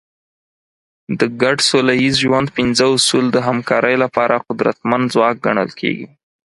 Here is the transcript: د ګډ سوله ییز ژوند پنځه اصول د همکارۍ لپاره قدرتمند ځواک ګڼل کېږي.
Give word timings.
د 1.19 1.21
ګډ 1.41 1.57
سوله 1.69 1.93
ییز 2.01 2.15
ژوند 2.23 2.47
پنځه 2.57 2.85
اصول 2.95 3.25
د 3.31 3.37
همکارۍ 3.47 3.95
لپاره 4.03 4.43
قدرتمند 4.47 5.03
ځواک 5.13 5.35
ګڼل 5.45 5.69
کېږي. 5.79 6.07